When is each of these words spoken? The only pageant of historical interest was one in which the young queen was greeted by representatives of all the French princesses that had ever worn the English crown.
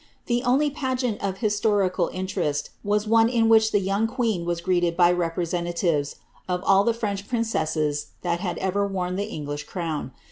The 0.25 0.41
only 0.41 0.71
pageant 0.71 1.21
of 1.23 1.37
historical 1.45 2.09
interest 2.11 2.71
was 2.83 3.05
one 3.07 3.29
in 3.29 3.47
which 3.49 3.71
the 3.71 3.79
young 3.79 4.07
queen 4.07 4.45
was 4.45 4.59
greeted 4.59 4.97
by 4.97 5.11
representatives 5.11 6.15
of 6.49 6.63
all 6.63 6.83
the 6.83 6.91
French 6.95 7.27
princesses 7.27 8.07
that 8.23 8.39
had 8.39 8.57
ever 8.57 8.87
worn 8.87 9.15
the 9.15 9.25
English 9.27 9.65
crown. 9.65 10.11